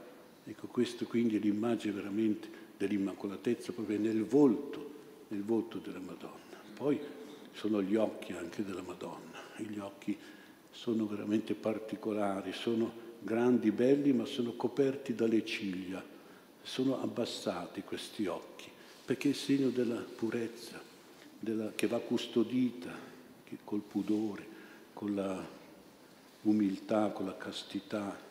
Ecco, 0.44 0.66
questo 0.66 1.04
quindi 1.04 1.36
è 1.36 1.38
l'immagine 1.38 1.92
veramente 1.92 2.48
dell'immacolatezza 2.76 3.72
proprio 3.72 3.98
nel 3.98 4.24
volto, 4.24 4.94
nel 5.28 5.42
volto 5.42 5.78
della 5.78 6.00
Madonna. 6.00 6.36
Poi 6.74 6.98
sono 7.52 7.82
gli 7.82 7.96
occhi 7.96 8.32
anche 8.32 8.64
della 8.64 8.82
Madonna, 8.82 9.42
gli 9.56 9.78
occhi 9.78 10.16
sono 10.70 11.06
veramente 11.06 11.54
particolari, 11.54 12.52
sono 12.52 13.06
grandi, 13.20 13.70
belli, 13.70 14.12
ma 14.12 14.24
sono 14.24 14.52
coperti 14.52 15.14
dalle 15.14 15.44
ciglia, 15.44 16.04
sono 16.62 17.00
abbassati 17.00 17.82
questi 17.82 18.26
occhi, 18.26 18.70
perché 19.04 19.28
è 19.28 19.30
il 19.30 19.36
segno 19.36 19.68
della 19.70 19.96
purezza, 19.96 20.80
della, 21.38 21.72
che 21.74 21.86
va 21.86 21.98
custodita 21.98 23.06
che 23.44 23.58
col 23.64 23.80
pudore, 23.80 24.46
con 24.92 25.14
la 25.14 25.46
umiltà, 26.42 27.08
con 27.10 27.26
la 27.26 27.36
castità. 27.36 28.26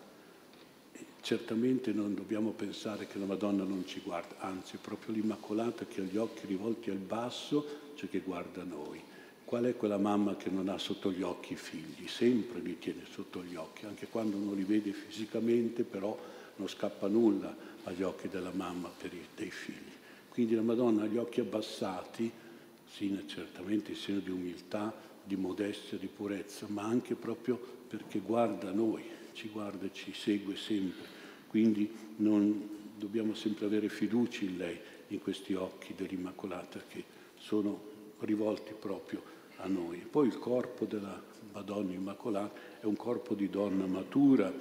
E 0.91 1.05
certamente 1.21 1.91
non 1.91 2.13
dobbiamo 2.13 2.51
pensare 2.51 3.07
che 3.07 3.17
la 3.17 3.25
Madonna 3.25 3.63
non 3.63 3.85
ci 3.87 4.01
guarda, 4.01 4.35
anzi 4.39 4.75
è 4.75 4.79
proprio 4.79 5.15
l'Immacolata 5.15 5.85
che 5.85 6.01
ha 6.01 6.03
gli 6.03 6.17
occhi 6.17 6.45
rivolti 6.45 6.89
al 6.89 6.97
basso, 6.97 7.65
cioè 7.95 8.09
che 8.09 8.19
guarda 8.19 8.63
noi. 8.63 9.01
Qual 9.47 9.63
è 9.63 9.77
quella 9.77 9.97
mamma 9.97 10.35
che 10.35 10.49
non 10.49 10.67
ha 10.67 10.77
sotto 10.77 11.09
gli 11.09 11.21
occhi 11.21 11.53
i 11.53 11.55
figli? 11.55 12.05
Sempre 12.09 12.59
li 12.59 12.77
tiene 12.79 13.03
sotto 13.09 13.41
gli 13.41 13.55
occhi, 13.55 13.85
anche 13.85 14.07
quando 14.07 14.35
non 14.35 14.53
li 14.53 14.65
vede 14.65 14.91
fisicamente, 14.91 15.83
però 15.83 16.19
non 16.57 16.67
scappa 16.67 17.07
nulla 17.07 17.55
agli 17.85 18.03
occhi 18.03 18.27
della 18.27 18.51
mamma 18.53 18.89
per 18.89 19.13
i, 19.13 19.25
dei 19.33 19.49
figli. 19.49 19.93
Quindi 20.27 20.53
la 20.53 20.63
Madonna 20.63 21.03
ha 21.03 21.05
gli 21.05 21.15
occhi 21.15 21.39
abbassati, 21.39 22.29
sì, 22.91 23.23
certamente 23.27 23.91
il 23.91 23.97
segno 23.97 24.19
di 24.19 24.31
umiltà, 24.31 24.93
di 25.23 25.37
modestia, 25.37 25.97
di 25.97 26.07
purezza, 26.07 26.65
ma 26.67 26.83
anche 26.83 27.15
proprio 27.15 27.57
perché 27.87 28.19
guarda 28.19 28.73
noi, 28.73 29.05
ci 29.31 29.47
guarda 29.47 29.85
e 29.85 29.93
ci 29.93 30.11
segue 30.11 30.57
sempre. 30.57 31.07
Quindi 31.47 31.89
non, 32.17 32.69
dobbiamo 32.97 33.33
sempre 33.33 33.65
avere 33.65 33.87
fiducia 33.87 34.43
in 34.43 34.57
lei, 34.57 34.77
in 35.07 35.21
questi 35.21 35.53
occhi 35.53 35.93
dell'Immacolata 35.95 36.81
che 36.85 37.01
sono 37.37 37.95
rivolti 38.19 38.73
proprio 38.77 39.35
a 39.57 39.67
noi. 39.67 40.05
Poi 40.09 40.27
il 40.27 40.37
corpo 40.37 40.85
della 40.85 41.21
Madonna 41.53 41.93
Immacolata 41.93 42.59
è 42.79 42.85
un 42.85 42.95
corpo 42.95 43.33
di 43.33 43.49
donna 43.49 43.85
matura, 43.85 44.51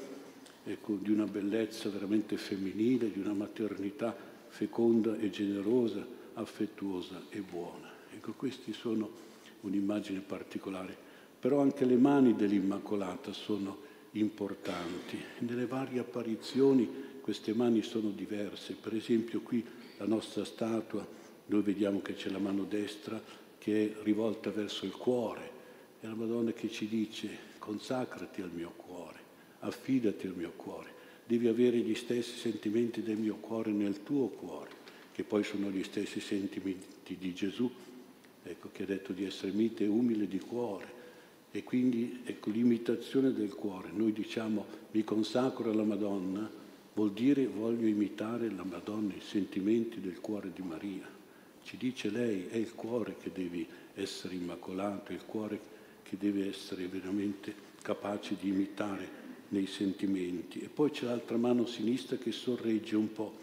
ecco, 0.64 0.98
di 1.00 1.10
una 1.10 1.26
bellezza 1.26 1.88
veramente 1.90 2.36
femminile, 2.36 3.12
di 3.12 3.20
una 3.20 3.34
maternità 3.34 4.16
feconda 4.48 5.16
e 5.18 5.30
generosa, 5.30 6.04
affettuosa 6.34 7.22
e 7.28 7.40
buona. 7.40 7.90
Ecco, 8.14 8.32
questi 8.32 8.72
sono 8.72 9.10
un'immagine 9.60 10.20
particolare, 10.20 10.96
però 11.38 11.60
anche 11.60 11.84
le 11.84 11.96
mani 11.96 12.34
dell'Immacolata 12.34 13.32
sono 13.32 13.84
importanti. 14.12 15.18
Nelle 15.40 15.66
varie 15.66 16.00
apparizioni 16.00 16.88
queste 17.20 17.52
mani 17.52 17.82
sono 17.82 18.10
diverse, 18.10 18.74
per 18.74 18.94
esempio 18.94 19.40
qui 19.40 19.64
la 19.98 20.06
nostra 20.06 20.44
statua, 20.44 21.06
noi 21.46 21.62
vediamo 21.62 22.00
che 22.00 22.14
c'è 22.14 22.30
la 22.30 22.38
mano 22.38 22.64
destra 22.64 23.20
che 23.66 23.96
è 23.98 24.02
rivolta 24.04 24.50
verso 24.50 24.84
il 24.84 24.92
cuore, 24.92 25.50
è 25.98 26.06
la 26.06 26.14
Madonna 26.14 26.52
che 26.52 26.70
ci 26.70 26.86
dice 26.86 27.28
consacrati 27.58 28.40
al 28.40 28.52
mio 28.54 28.70
cuore, 28.76 29.18
affidati 29.58 30.28
al 30.28 30.36
mio 30.36 30.52
cuore, 30.54 30.88
devi 31.26 31.48
avere 31.48 31.78
gli 31.78 31.96
stessi 31.96 32.38
sentimenti 32.38 33.02
del 33.02 33.16
mio 33.16 33.34
cuore 33.40 33.72
nel 33.72 34.04
tuo 34.04 34.28
cuore, 34.28 34.70
che 35.10 35.24
poi 35.24 35.42
sono 35.42 35.68
gli 35.68 35.82
stessi 35.82 36.20
sentimenti 36.20 37.16
di 37.18 37.34
Gesù 37.34 37.68
ecco, 38.44 38.68
che 38.70 38.84
ha 38.84 38.86
detto 38.86 39.12
di 39.12 39.24
essere 39.24 39.50
mite 39.50 39.82
e 39.82 39.88
umile 39.88 40.28
di 40.28 40.38
cuore. 40.38 40.86
E 41.50 41.64
quindi 41.64 42.20
ecco, 42.24 42.50
l'imitazione 42.50 43.32
del 43.32 43.52
cuore. 43.52 43.90
Noi 43.92 44.12
diciamo 44.12 44.64
mi 44.92 45.02
consacro 45.02 45.72
alla 45.72 45.82
Madonna, 45.82 46.48
vuol 46.94 47.12
dire 47.12 47.48
voglio 47.48 47.88
imitare 47.88 48.48
la 48.48 48.62
Madonna, 48.62 49.12
i 49.12 49.20
sentimenti 49.20 50.00
del 50.00 50.20
cuore 50.20 50.52
di 50.54 50.62
Maria. 50.62 51.14
Ci 51.66 51.76
dice 51.76 52.10
lei, 52.10 52.46
è 52.46 52.54
il 52.54 52.74
cuore 52.74 53.16
che 53.20 53.32
deve 53.34 53.66
essere 53.94 54.36
immacolato, 54.36 55.10
è 55.10 55.14
il 55.14 55.24
cuore 55.26 55.58
che 56.04 56.16
deve 56.16 56.48
essere 56.48 56.86
veramente 56.86 57.52
capace 57.82 58.36
di 58.40 58.50
imitare 58.50 59.08
nei 59.48 59.66
sentimenti. 59.66 60.60
E 60.60 60.68
poi 60.68 60.92
c'è 60.92 61.06
l'altra 61.06 61.36
mano 61.36 61.66
sinistra 61.66 62.18
che 62.18 62.30
sorregge 62.30 62.94
un 62.94 63.12
po' 63.12 63.34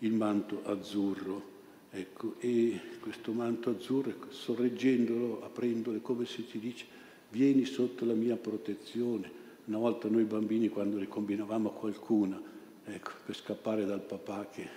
il 0.00 0.12
manto 0.12 0.64
azzurro 0.64 1.56
Ecco, 1.90 2.34
e 2.40 2.78
questo 3.00 3.32
manto 3.32 3.70
azzurro, 3.70 4.10
ecco, 4.10 4.30
sorreggendolo, 4.30 5.42
aprendolo, 5.42 5.98
come 6.00 6.26
se 6.26 6.44
ci 6.46 6.58
dice, 6.58 6.84
vieni 7.30 7.64
sotto 7.64 8.04
la 8.04 8.12
mia 8.12 8.36
protezione. 8.36 9.30
Una 9.66 9.78
volta 9.78 10.08
noi 10.08 10.24
bambini, 10.24 10.68
quando 10.68 10.98
ne 10.98 11.08
combinavamo 11.08 11.70
qualcuna, 11.70 12.40
ecco, 12.84 13.12
per 13.24 13.34
scappare 13.34 13.86
dal 13.86 14.02
papà, 14.02 14.48
che 14.52 14.68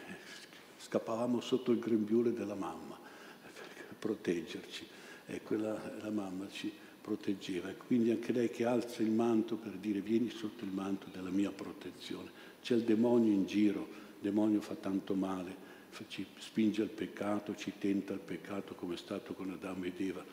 scappavamo 0.85 1.41
sotto 1.41 1.71
il 1.71 1.79
grembiule 1.79 2.33
della 2.33 2.55
mamma, 2.55 2.97
per 3.41 3.95
proteggerci. 3.97 4.88
Ecco, 5.25 5.55
la, 5.55 5.79
la 6.01 6.09
mamma 6.09 6.47
ci 6.50 6.71
proteggeva. 7.01 7.71
Quindi 7.73 8.11
anche 8.11 8.31
lei 8.31 8.50
che 8.50 8.65
alza 8.65 9.01
il 9.01 9.11
manto 9.11 9.55
per 9.55 9.71
dire 9.73 10.01
vieni 10.01 10.29
sotto 10.29 10.63
il 10.65 10.71
manto 10.71 11.07
della 11.11 11.29
mia 11.29 11.51
protezione. 11.51 12.29
C'è 12.61 12.75
il 12.75 12.83
demonio 12.83 13.31
in 13.31 13.45
giro, 13.45 13.79
il 13.79 14.21
demonio 14.21 14.61
fa 14.61 14.75
tanto 14.75 15.13
male 15.15 15.69
ci 16.07 16.25
spinge 16.38 16.81
al 16.81 16.89
peccato, 16.89 17.55
ci 17.55 17.73
tenta 17.77 18.13
al 18.13 18.19
peccato 18.19 18.75
come 18.75 18.95
è 18.95 18.97
stato 18.97 19.33
con 19.33 19.51
Adamo 19.51 19.85
ed 19.85 20.00
Eva, 20.00 20.23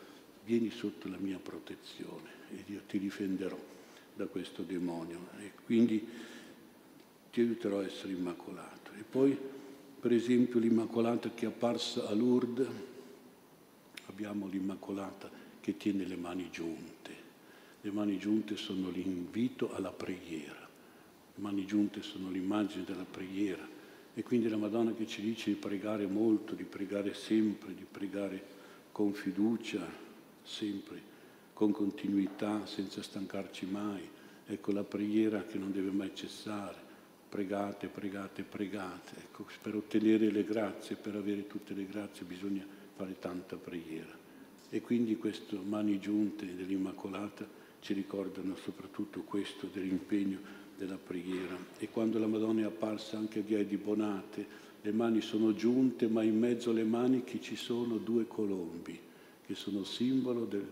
vieni 0.45 0.71
sotto 0.71 1.09
la 1.09 1.19
mia 1.19 1.39
protezione 1.39 2.31
ed 2.51 2.69
io 2.69 2.81
ti 2.87 2.99
difenderò 2.99 3.59
da 4.15 4.27
questo 4.27 4.63
demonio 4.63 5.29
e 5.39 5.53
quindi 5.65 6.07
ti 7.31 7.41
aiuterò 7.41 7.81
a 7.81 7.85
essere 7.85 8.13
immacolato. 8.13 8.93
E 8.99 9.03
poi, 9.03 9.37
per 10.01 10.13
esempio, 10.13 10.61
l'Immacolata 10.61 11.31
che 11.35 11.45
è 11.45 11.49
apparsa 11.49 12.07
a 12.07 12.15
Lourdes, 12.15 12.69
abbiamo 14.07 14.47
l'Immacolata 14.47 15.31
che 15.61 15.77
tiene 15.77 16.05
le 16.05 16.17
mani 16.17 16.49
giunte. 16.51 17.27
Le 17.81 17.91
mani 17.91 18.19
giunte 18.19 18.57
sono 18.57 18.91
l'invito 18.91 19.75
alla 19.75 19.91
preghiera, 19.91 20.69
le 21.35 21.43
mani 21.43 21.65
giunte 21.65 22.03
sono 22.03 22.31
l'immagine 22.31 22.85
della 22.85 23.07
preghiera 23.09 23.67
e 24.15 24.23
quindi 24.23 24.49
la 24.49 24.57
Madonna 24.57 24.93
che 24.93 25.07
ci 25.07 25.23
dice 25.23 25.51
di 25.51 25.57
pregare 25.57 26.07
molto, 26.07 26.55
di 26.55 26.65
pregare 26.65 27.15
sempre, 27.15 27.75
di 27.75 27.87
pregare 27.89 28.43
con 28.91 29.13
fiducia, 29.13 29.87
sempre, 30.43 31.01
con 31.53 31.71
continuità, 31.71 32.67
senza 32.67 33.01
stancarci 33.01 33.67
mai. 33.67 34.09
Ecco 34.47 34.73
la 34.73 34.83
preghiera 34.83 35.45
che 35.45 35.57
non 35.59 35.71
deve 35.71 35.91
mai 35.91 36.11
cessare. 36.15 36.88
Pregate, 37.29 37.89
pregate, 37.89 38.43
pregate. 38.43 39.13
Ecco, 39.19 39.47
per 39.61 39.75
ottenere 39.77 40.31
le 40.31 40.45
grazie, 40.45 40.97
per 40.97 41.15
avere 41.15 41.47
tutte 41.47 41.75
le 41.75 41.87
grazie 41.87 42.25
bisogna 42.25 42.65
fare 42.97 43.19
tanta 43.19 43.57
preghiera. 43.57 44.17
E 44.71 44.81
quindi 44.81 45.17
queste 45.17 45.57
mani 45.57 45.99
giunte 45.99 46.55
dell'Immacolata 46.55 47.47
ci 47.81 47.93
ricordano 47.93 48.57
soprattutto 48.57 49.23
questo 49.23 49.69
dell'impegno 49.73 50.39
della 50.77 50.97
preghiera. 50.97 51.57
E 51.79 51.89
quando 51.91 52.19
la 52.19 52.27
Madonna 52.27 52.63
è 52.63 52.65
apparsa 52.65 53.19
anche 53.19 53.41
a 53.41 53.43
Via 53.43 53.65
di 53.65 53.77
Bonate, 53.77 54.67
le 54.81 54.93
mani 54.93 55.21
sono 55.21 55.55
giunte, 55.55 56.07
ma 56.09 56.23
in 56.23 56.39
mezzo 56.39 56.71
alle 56.71 56.85
maniche 56.85 57.41
ci 57.41 57.57
sono 57.57 57.97
due 57.97 58.27
colombi, 58.27 58.99
che 59.45 59.55
sono 59.55 59.85
simbolo 59.85 60.45
del, 60.45 60.67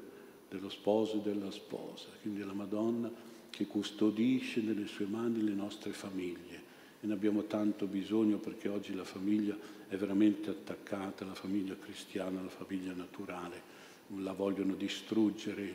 dello 0.48 0.68
sposo 0.68 1.16
e 1.16 1.20
della 1.20 1.50
sposa, 1.50 2.08
quindi 2.20 2.40
la 2.40 2.52
Madonna 2.52 3.10
che 3.56 3.66
custodisce 3.66 4.60
nelle 4.60 4.86
sue 4.86 5.06
mani 5.06 5.42
le 5.42 5.54
nostre 5.54 5.92
famiglie. 5.92 6.64
E 7.00 7.06
ne 7.06 7.14
abbiamo 7.14 7.44
tanto 7.44 7.86
bisogno 7.86 8.36
perché 8.36 8.68
oggi 8.68 8.94
la 8.94 9.04
famiglia 9.04 9.56
è 9.88 9.96
veramente 9.96 10.50
attaccata, 10.50 11.24
la 11.24 11.34
famiglia 11.34 11.74
cristiana, 11.74 12.42
la 12.42 12.50
famiglia 12.50 12.92
naturale. 12.92 13.74
La 14.18 14.34
vogliono 14.34 14.74
distruggere 14.74 15.72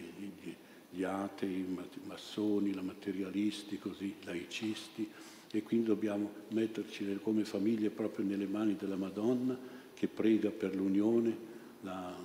gli, 0.92 1.04
atei, 1.04 1.62
i 1.62 1.78
massoni, 2.06 2.70
i 2.70 2.82
materialisti, 2.84 3.80
così, 3.80 4.14
laicisti 4.26 5.10
e 5.50 5.64
quindi 5.64 5.88
dobbiamo 5.88 6.32
metterci 6.50 7.20
come 7.24 7.46
famiglie 7.46 7.90
proprio 7.90 8.24
nelle 8.28 8.46
mani 8.46 8.76
della 8.76 8.96
Madonna 8.96 9.58
che 9.96 10.08
prega 10.08 10.52
per 10.52 10.76
l'unione, 10.76 11.36
la, 11.82 12.16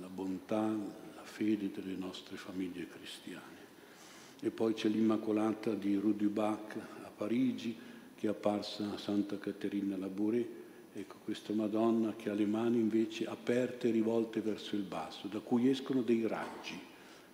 la 0.00 0.08
bontà, 0.08 0.66
la 0.66 1.24
fede 1.24 1.70
delle 1.70 1.94
nostre 1.94 2.36
famiglie 2.36 2.88
cristiane. 2.88 3.53
E 4.44 4.50
poi 4.50 4.74
c'è 4.74 4.90
l'Immacolata 4.90 5.72
di 5.72 5.94
Rudubach 5.94 6.76
a 6.76 7.08
Parigi 7.08 7.74
che 8.14 8.26
è 8.26 8.28
apparsa 8.28 8.92
a 8.92 8.98
Santa 8.98 9.38
Caterina 9.38 9.96
Labouré. 9.96 10.46
Ecco, 10.92 11.14
questa 11.24 11.54
Madonna 11.54 12.14
che 12.14 12.28
ha 12.28 12.34
le 12.34 12.44
mani 12.44 12.78
invece 12.78 13.24
aperte 13.24 13.88
e 13.88 13.90
rivolte 13.90 14.42
verso 14.42 14.76
il 14.76 14.82
basso, 14.82 15.28
da 15.28 15.40
cui 15.40 15.70
escono 15.70 16.02
dei 16.02 16.26
raggi. 16.26 16.78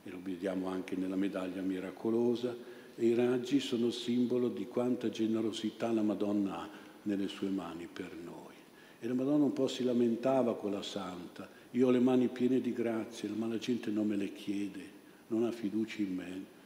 E 0.05 0.09
lo 0.09 0.21
vediamo 0.23 0.69
anche 0.69 0.95
nella 0.95 1.17
medaglia 1.17 1.63
miracolosa 1.63 2.57
e 2.95 3.05
i 3.05 3.15
raggi 3.17 3.59
sono 3.59 3.91
simbolo 3.91 4.49
di 4.49 4.69
quanta 4.69 5.09
generosità 5.09 5.91
la 5.91 6.03
Madonna 6.03 6.61
ha 6.61 6.69
nelle 7.03 7.27
sue 7.27 7.49
mani 7.49 7.89
per 7.93 8.15
noi. 8.23 8.55
E 9.01 9.09
la 9.09 9.15
Madonna 9.15 9.47
un 9.47 9.53
po' 9.53 9.67
si 9.67 9.83
lamentava 9.83 10.55
con 10.55 10.71
la 10.71 10.83
Santa, 10.83 11.51
io 11.73 11.89
ho 11.89 11.91
le 11.91 11.99
mani 11.99 12.29
piene 12.29 12.61
di 12.61 12.73
grazie, 12.73 13.29
ma 13.31 13.49
la 13.49 13.59
gente 13.59 13.91
non 13.91 14.07
me 14.07 14.15
le 14.15 14.33
chiede, 14.33 14.99
non 15.27 15.43
ha 15.43 15.51
fiducia 15.51 16.03
in 16.03 16.15
me, 16.15 16.59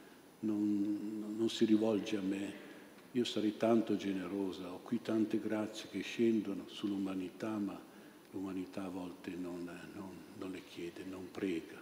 non, 0.45 1.35
non 1.37 1.49
si 1.49 1.65
rivolge 1.65 2.17
a 2.17 2.21
me. 2.21 2.63
Io 3.11 3.23
sarei 3.23 3.55
tanto 3.57 3.95
generosa, 3.95 4.71
ho 4.71 4.79
qui 4.83 5.01
tante 5.01 5.39
grazie 5.39 5.89
che 5.89 6.01
scendono 6.01 6.63
sull'umanità, 6.67 7.57
ma 7.57 7.79
l'umanità 8.31 8.83
a 8.83 8.89
volte 8.89 9.31
non, 9.31 9.69
non, 9.93 10.09
non 10.37 10.51
le 10.51 10.61
chiede, 10.69 11.03
non 11.09 11.27
prega. 11.31 11.81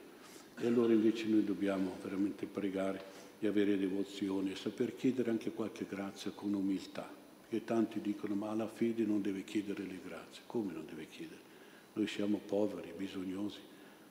E 0.57 0.67
allora 0.67 0.93
invece 0.93 1.25
noi 1.25 1.43
dobbiamo 1.43 1.95
veramente 2.03 2.45
pregare 2.45 3.03
di 3.39 3.47
avere 3.47 3.77
devozione 3.77 4.51
e 4.51 4.55
saper 4.55 4.95
chiedere 4.95 5.31
anche 5.31 5.51
qualche 5.51 5.85
grazia 5.89 6.31
con 6.31 6.53
umiltà, 6.53 7.09
perché 7.41 7.65
tanti 7.65 7.99
dicono 7.99 8.35
ma 8.35 8.53
la 8.53 8.67
fede 8.67 9.03
non 9.03 9.21
deve 9.21 9.43
chiedere 9.43 9.83
le 9.83 9.99
grazie, 10.05 10.43
come 10.45 10.71
non 10.71 10.85
deve 10.85 11.07
chiedere? 11.09 11.41
Noi 11.93 12.07
siamo 12.07 12.39
poveri, 12.45 12.93
bisognosi, 12.95 13.59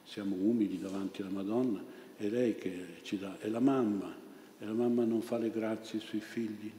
siamo 0.02 0.34
umili 0.34 0.78
davanti 0.78 1.22
alla 1.22 1.30
Madonna, 1.30 1.82
è 2.16 2.28
lei 2.28 2.56
che 2.56 2.98
ci 3.02 3.18
dà, 3.18 3.38
è 3.38 3.48
la 3.48 3.60
mamma, 3.60 4.14
e 4.62 4.64
la 4.64 4.74
mamma 4.74 5.02
non 5.04 5.22
fa 5.22 5.38
le 5.38 5.50
grazie 5.50 5.98
sui 5.98 6.20
figli, 6.20 6.70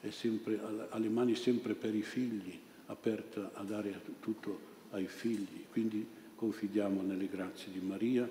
è 0.00 0.10
sempre, 0.10 0.60
ha 0.88 0.96
le 0.98 1.08
mani 1.08 1.34
sempre 1.34 1.74
per 1.74 1.92
i 1.92 2.02
figli, 2.02 2.56
aperta 2.86 3.50
a 3.54 3.64
dare 3.64 4.00
tutto 4.20 4.72
ai 4.90 5.08
figli, 5.08 5.64
quindi 5.72 6.06
confidiamo 6.36 7.02
nelle 7.02 7.26
grazie 7.26 7.72
di 7.72 7.80
Maria 7.80 8.28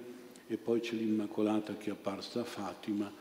e 0.47 0.55
poi 0.55 0.79
c'è 0.79 0.95
l'Immacolata 0.95 1.75
che 1.75 1.89
è 1.89 1.91
apparsa 1.91 2.41
a 2.41 2.45
Fatima, 2.45 3.11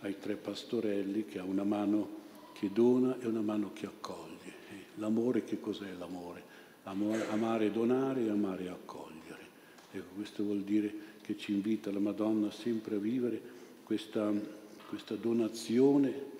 ai 0.00 0.18
tre 0.18 0.34
pastorelli 0.34 1.24
che 1.24 1.38
ha 1.38 1.44
una 1.44 1.62
mano 1.64 2.16
che 2.52 2.72
dona 2.72 3.16
e 3.20 3.26
una 3.28 3.40
mano 3.40 3.70
che 3.72 3.86
accoglie. 3.86 4.36
L'amore 4.96 5.44
che 5.44 5.60
cos'è 5.60 5.92
l'amore? 5.96 6.42
Amare 6.82 7.66
e 7.66 7.70
donare 7.70 8.24
e 8.24 8.28
amare 8.28 8.64
e 8.64 8.68
accogliere. 8.70 9.46
Ecco, 9.92 10.14
questo 10.16 10.42
vuol 10.42 10.62
dire 10.62 10.92
che 11.20 11.36
ci 11.36 11.52
invita 11.52 11.92
la 11.92 12.00
Madonna 12.00 12.50
sempre 12.50 12.96
a 12.96 12.98
vivere 12.98 13.58
questa, 13.88 14.30
questa 14.88 15.16
donazione 15.16 16.36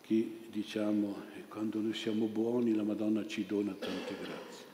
che 0.00 0.38
diciamo 0.50 1.32
quando 1.54 1.78
noi 1.80 1.94
siamo 1.94 2.26
buoni 2.26 2.74
la 2.74 2.82
Madonna 2.82 3.26
ci 3.28 3.46
dona 3.46 3.72
tante 3.74 4.16
grazie. 4.20 4.64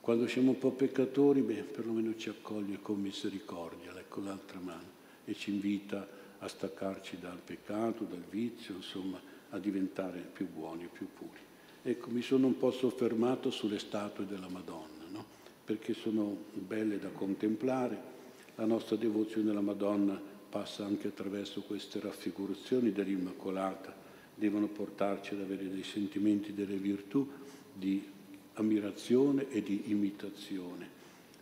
Quando 0.00 0.26
siamo 0.26 0.50
un 0.50 0.58
po' 0.58 0.72
peccatori, 0.72 1.42
beh, 1.42 1.62
perlomeno 1.62 2.16
ci 2.16 2.28
accoglie 2.28 2.80
con 2.82 3.00
misericordia, 3.00 3.96
ecco 3.96 4.20
l'altra 4.20 4.58
mano, 4.58 4.90
e 5.24 5.34
ci 5.34 5.50
invita 5.50 6.06
a 6.38 6.48
staccarci 6.48 7.20
dal 7.20 7.38
peccato, 7.38 8.02
dal 8.02 8.24
vizio, 8.28 8.74
insomma, 8.74 9.20
a 9.50 9.58
diventare 9.58 10.28
più 10.32 10.48
buoni, 10.48 10.88
più 10.92 11.06
puri. 11.16 11.38
Ecco, 11.84 12.10
mi 12.10 12.20
sono 12.20 12.48
un 12.48 12.58
po' 12.58 12.72
soffermato 12.72 13.52
sulle 13.52 13.78
statue 13.78 14.26
della 14.26 14.48
Madonna, 14.48 15.04
no? 15.12 15.24
perché 15.64 15.94
sono 15.94 16.36
belle 16.52 16.98
da 16.98 17.10
contemplare. 17.10 18.12
La 18.56 18.64
nostra 18.66 18.96
devozione 18.96 19.50
alla 19.50 19.60
Madonna 19.60 20.20
passa 20.54 20.84
anche 20.84 21.08
attraverso 21.08 21.62
queste 21.62 21.98
raffigurazioni 21.98 22.92
dell'Immacolata, 22.92 23.92
devono 24.36 24.68
portarci 24.68 25.34
ad 25.34 25.40
avere 25.40 25.68
dei 25.68 25.82
sentimenti 25.82 26.54
delle 26.54 26.76
virtù 26.76 27.28
di 27.72 28.00
ammirazione 28.52 29.48
e 29.48 29.64
di 29.64 29.90
imitazione. 29.90 30.88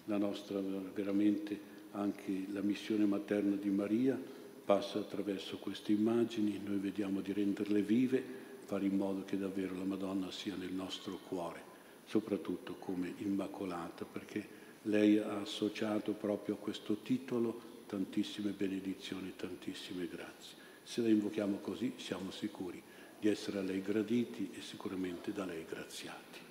La 0.06 0.16
nostra 0.16 0.58
veramente 0.60 1.60
anche 1.90 2.46
la 2.52 2.62
missione 2.62 3.04
materna 3.04 3.54
di 3.54 3.68
Maria 3.68 4.18
passa 4.64 5.00
attraverso 5.00 5.58
queste 5.58 5.92
immagini, 5.92 6.58
noi 6.64 6.78
vediamo 6.78 7.20
di 7.20 7.34
renderle 7.34 7.82
vive, 7.82 8.24
fare 8.64 8.86
in 8.86 8.96
modo 8.96 9.24
che 9.26 9.36
davvero 9.36 9.76
la 9.76 9.84
Madonna 9.84 10.30
sia 10.30 10.56
nel 10.56 10.72
nostro 10.72 11.18
cuore, 11.28 11.60
soprattutto 12.06 12.76
come 12.78 13.12
Immacolata, 13.18 14.06
perché 14.06 14.60
lei 14.84 15.18
ha 15.18 15.38
associato 15.38 16.12
proprio 16.12 16.54
a 16.54 16.58
questo 16.58 17.02
titolo 17.02 17.71
tantissime 17.92 18.52
benedizioni, 18.52 19.34
tantissime 19.36 20.08
grazie. 20.08 20.56
Se 20.82 21.02
la 21.02 21.08
invochiamo 21.08 21.58
così 21.58 21.92
siamo 21.98 22.30
sicuri 22.30 22.82
di 23.20 23.28
essere 23.28 23.58
a 23.58 23.60
lei 23.60 23.82
graditi 23.82 24.50
e 24.56 24.62
sicuramente 24.62 25.30
da 25.30 25.44
lei 25.44 25.66
graziati. 25.68 26.41